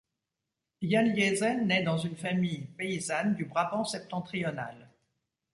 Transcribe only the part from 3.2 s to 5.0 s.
du Brabant-Septentrional.